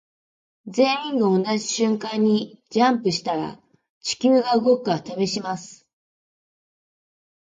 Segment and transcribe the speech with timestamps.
[0.65, 3.59] 全員が同じ瞬間にジャンプしたら
[3.99, 5.85] 地球が動くか試します。